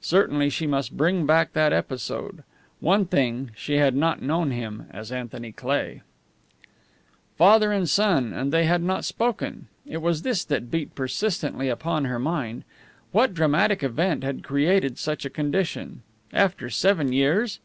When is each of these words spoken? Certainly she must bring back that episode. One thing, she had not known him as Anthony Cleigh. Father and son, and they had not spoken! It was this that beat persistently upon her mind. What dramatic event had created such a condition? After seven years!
Certainly 0.00 0.48
she 0.48 0.66
must 0.66 0.96
bring 0.96 1.26
back 1.26 1.52
that 1.52 1.70
episode. 1.70 2.42
One 2.80 3.04
thing, 3.04 3.50
she 3.54 3.74
had 3.76 3.94
not 3.94 4.22
known 4.22 4.50
him 4.50 4.86
as 4.90 5.12
Anthony 5.12 5.52
Cleigh. 5.52 6.00
Father 7.36 7.70
and 7.70 7.86
son, 7.86 8.32
and 8.32 8.50
they 8.50 8.64
had 8.64 8.82
not 8.82 9.04
spoken! 9.04 9.66
It 9.86 10.00
was 10.00 10.22
this 10.22 10.42
that 10.46 10.70
beat 10.70 10.94
persistently 10.94 11.68
upon 11.68 12.06
her 12.06 12.18
mind. 12.18 12.64
What 13.12 13.34
dramatic 13.34 13.82
event 13.82 14.24
had 14.24 14.42
created 14.42 14.98
such 14.98 15.26
a 15.26 15.28
condition? 15.28 16.00
After 16.32 16.70
seven 16.70 17.12
years! 17.12 17.60